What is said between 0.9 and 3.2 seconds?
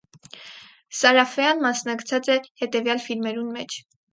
Սարաֆեան մասնակցած է հետեւեալ